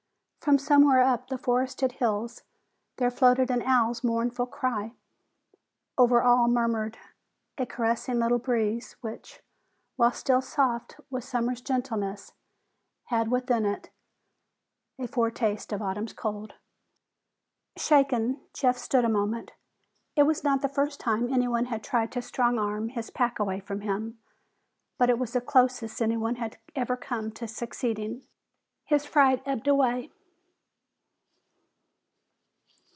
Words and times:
From 0.41 0.57
somewhere 0.57 1.01
up 1.03 1.29
in 1.29 1.35
the 1.35 1.37
forested 1.37 1.91
hills 1.93 2.41
there 2.97 3.11
floated 3.11 3.51
an 3.51 3.61
owl's 3.61 4.03
mournful 4.03 4.47
cry. 4.47 4.93
Over 5.99 6.23
all 6.23 6.47
murmured 6.47 6.97
a 7.59 7.67
caressing 7.67 8.17
little 8.17 8.39
breeze 8.39 8.93
which, 9.01 9.41
while 9.97 10.11
still 10.11 10.41
soft 10.41 10.99
with 11.11 11.23
summer's 11.23 11.61
gentleness, 11.61 12.33
had 13.05 13.29
within 13.29 13.67
it 13.67 13.91
a 14.97 15.07
foretaste 15.07 15.71
of 15.71 15.83
autumn's 15.83 16.11
cold. 16.11 16.55
Shaken, 17.77 18.41
Jeff 18.51 18.79
stood 18.79 19.05
a 19.05 19.09
moment. 19.09 19.51
It 20.15 20.23
was 20.23 20.43
not 20.43 20.63
the 20.63 20.67
first 20.69 20.99
time 20.99 21.31
anyone 21.31 21.65
had 21.65 21.83
tried 21.83 22.11
to 22.13 22.21
strong 22.23 22.57
arm 22.57 22.89
his 22.89 23.11
pack 23.11 23.37
away 23.37 23.59
from 23.59 23.81
him, 23.81 24.17
but 24.97 25.07
it 25.11 25.19
was 25.19 25.33
the 25.33 25.39
closest 25.41 26.01
anyone 26.01 26.37
had 26.37 26.57
ever 26.75 26.97
come 26.97 27.31
to 27.33 27.47
succeeding. 27.47 28.25
His 28.85 29.05
fright 29.05 29.43
ebbed 29.45 29.67
away. 29.67 30.09